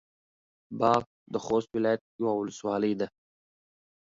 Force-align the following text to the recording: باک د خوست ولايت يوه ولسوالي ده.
باک 0.79 1.05
د 1.33 1.35
خوست 1.45 1.69
ولايت 1.75 2.01
يوه 2.19 2.33
ولسوالي 2.35 2.93
ده. 2.99 3.07